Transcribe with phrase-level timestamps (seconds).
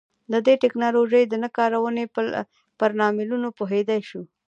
[0.31, 2.05] د دې ټکنالوژۍ د نه کارونې
[2.79, 4.21] پر لاملونو پوهېدای شو.